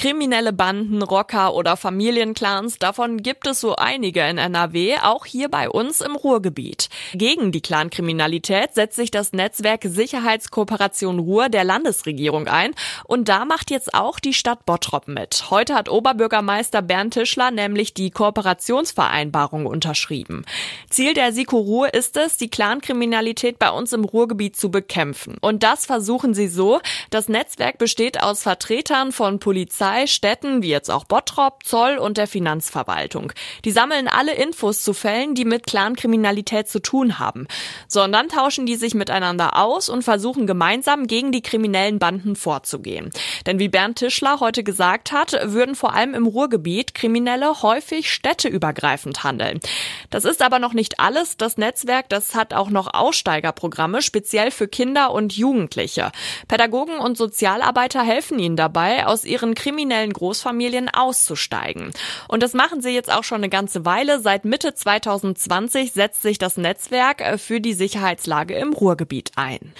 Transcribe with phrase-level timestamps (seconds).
[0.00, 5.68] Kriminelle Banden, Rocker oder Familienclans, davon gibt es so einige in NRW, auch hier bei
[5.68, 6.88] uns im Ruhrgebiet.
[7.12, 12.70] Gegen die Clankriminalität setzt sich das Netzwerk Sicherheitskooperation Ruhr der Landesregierung ein
[13.04, 15.50] und da macht jetzt auch die Stadt Bottrop mit.
[15.50, 20.46] Heute hat Oberbürgermeister Bernd Tischler nämlich die Kooperationsvereinbarung unterschrieben.
[20.88, 25.36] Ziel der Siko Ruhr ist es, die Clankriminalität bei uns im Ruhrgebiet zu bekämpfen.
[25.42, 26.80] Und das versuchen sie so.
[27.10, 32.16] Das Netzwerk besteht aus Vertretern von Polizei, Polizei, Städten wie jetzt auch Bottrop, Zoll und
[32.16, 33.32] der Finanzverwaltung.
[33.64, 37.46] Die sammeln alle Infos zu Fällen, die mit Clankriminalität zu tun haben.
[37.88, 43.10] Sondern tauschen die sich miteinander aus und versuchen gemeinsam gegen die kriminellen Banden vorzugehen.
[43.46, 49.24] Denn wie Bernd Tischler heute gesagt hat, würden vor allem im Ruhrgebiet Kriminelle häufig städteübergreifend
[49.24, 49.60] handeln.
[50.10, 51.36] Das ist aber noch nicht alles.
[51.36, 56.12] Das Netzwerk, das hat auch noch Aussteigerprogramme, speziell für Kinder und Jugendliche.
[56.48, 61.92] Pädagogen und Sozialarbeiter helfen ihnen dabei, aus ihren kriminellen kriminellen Großfamilien auszusteigen.
[62.26, 64.20] Und das machen sie jetzt auch schon eine ganze Weile.
[64.20, 69.72] Seit Mitte 2020 setzt sich das Netzwerk äh, für die Sicherheitslage im Ruhrgebiet ein.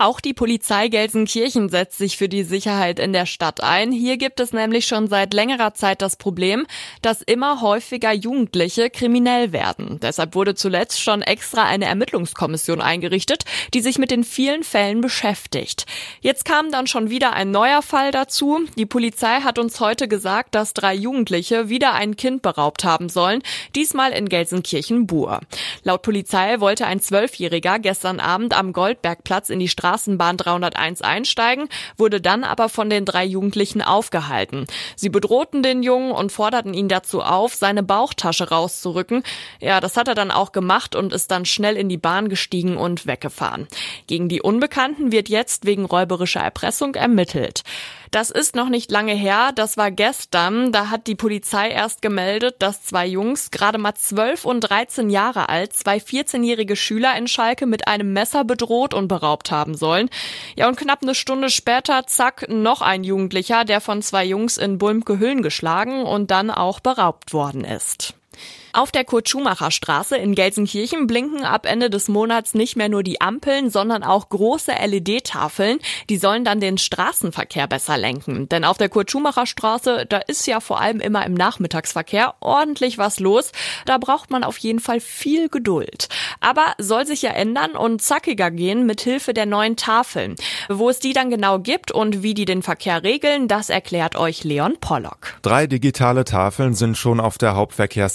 [0.00, 3.92] Auch die Polizei Gelsenkirchen setzt sich für die Sicherheit in der Stadt ein.
[3.92, 6.66] Hier gibt es nämlich schon seit längerer Zeit das Problem,
[7.02, 10.00] dass immer häufiger Jugendliche kriminell werden.
[10.00, 15.84] Deshalb wurde zuletzt schon extra eine Ermittlungskommission eingerichtet, die sich mit den vielen Fällen beschäftigt.
[16.22, 18.60] Jetzt kam dann schon wieder ein neuer Fall dazu.
[18.78, 23.42] Die Polizei hat uns heute gesagt, dass drei Jugendliche wieder ein Kind beraubt haben sollen,
[23.74, 25.40] diesmal in Gelsenkirchen-Bur.
[25.82, 31.68] Laut Polizei wollte ein Zwölfjähriger gestern Abend am Goldbergplatz in die Straße Straßenbahn 301 einsteigen,
[31.96, 34.66] wurde dann aber von den drei Jugendlichen aufgehalten.
[34.94, 39.24] Sie bedrohten den Jungen und forderten ihn dazu auf, seine Bauchtasche rauszurücken.
[39.58, 42.76] Ja, das hat er dann auch gemacht und ist dann schnell in die Bahn gestiegen
[42.76, 43.66] und weggefahren.
[44.06, 47.62] Gegen die Unbekannten wird jetzt wegen räuberischer Erpressung ermittelt.
[48.10, 50.72] Das ist noch nicht lange her, das war gestern.
[50.72, 55.48] Da hat die Polizei erst gemeldet, dass zwei Jungs, gerade mal 12 und 13 Jahre
[55.48, 60.10] alt, zwei 14-jährige Schüler in Schalke mit einem Messer bedroht und beraubt haben sollen.
[60.56, 64.78] Ja, und knapp eine Stunde später, zack, noch ein Jugendlicher, der von zwei Jungs in
[64.78, 68.14] Bulmke-Hüllen geschlagen und dann auch beraubt worden ist.
[68.72, 73.68] Auf der Kurt-Schumacher-Straße in Gelsenkirchen blinken ab Ende des Monats nicht mehr nur die Ampeln,
[73.68, 75.80] sondern auch große LED-Tafeln.
[76.08, 78.48] Die sollen dann den Straßenverkehr besser lenken.
[78.48, 83.50] Denn auf der Kurt-Schumacher-Straße, da ist ja vor allem immer im Nachmittagsverkehr ordentlich was los.
[83.86, 86.08] Da braucht man auf jeden Fall viel Geduld.
[86.38, 90.36] Aber soll sich ja ändern und zackiger gehen mit Hilfe der neuen Tafeln.
[90.68, 94.44] Wo es die dann genau gibt und wie die den Verkehr regeln, das erklärt euch
[94.44, 95.34] Leon Pollock.
[95.42, 97.56] Drei digitale Tafeln sind schon auf der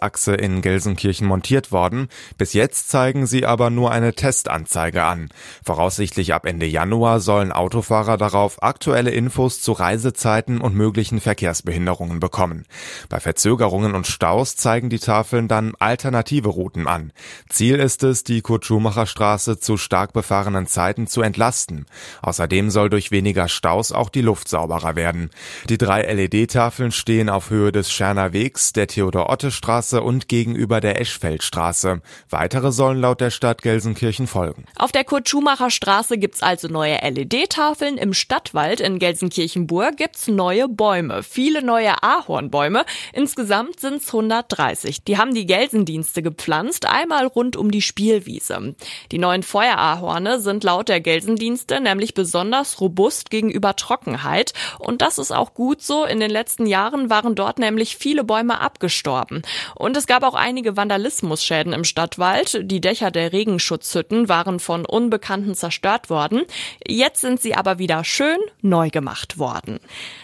[0.00, 2.08] Hauptverkehrsachse in Gelsenkirchen montiert worden.
[2.38, 5.28] Bis jetzt zeigen sie aber nur eine Testanzeige an.
[5.64, 12.64] Voraussichtlich ab Ende Januar sollen Autofahrer darauf aktuelle Infos zu Reisezeiten und möglichen Verkehrsbehinderungen bekommen.
[13.08, 17.12] Bei Verzögerungen und Staus zeigen die Tafeln dann alternative Routen an.
[17.48, 21.86] Ziel ist es, die Kurt-Schumacher Straße zu stark befahrenen Zeiten zu entlasten.
[22.22, 25.30] Außerdem soll durch weniger Staus auch die Luft sauberer werden.
[25.68, 32.00] Die drei LED-Tafeln stehen auf Höhe des Scherner Wegs, der Theodor-Otte-Straße und gegenüber der Eschfeldstraße.
[32.28, 34.64] Weitere sollen laut der Stadt Gelsenkirchen folgen.
[34.76, 37.98] Auf der Kurt-Schumacher Straße gibt's also neue LED-Tafeln.
[37.98, 41.22] Im Stadtwald in Gelsenkirchenburg gibt's neue Bäume.
[41.22, 42.84] Viele neue Ahornbäume.
[43.12, 45.04] Insgesamt sind's 130.
[45.04, 48.74] Die haben die Gelsendienste gepflanzt, einmal rund um die Spielwiese.
[49.10, 54.52] Die neuen Feuerahorne sind laut der Gelsendienste nämlich besonders robust gegenüber Trockenheit.
[54.78, 56.04] Und das ist auch gut so.
[56.04, 59.42] In den letzten Jahren waren dort nämlich viele Bäume abgestorben.
[59.80, 62.70] Und es gab auch einige Vandalismusschäden im Stadtwald.
[62.70, 66.42] Die Dächer der Regenschutzhütten waren von Unbekannten zerstört worden.
[66.86, 69.80] Jetzt sind sie aber wieder schön neu gemacht worden.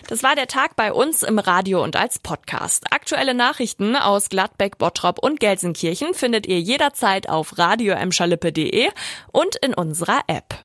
[0.09, 2.93] Das war der Tag bei uns im Radio und als Podcast.
[2.93, 7.97] Aktuelle Nachrichten aus Gladbeck, Bottrop und Gelsenkirchen findet ihr jederzeit auf radio
[9.33, 10.65] und in unserer App.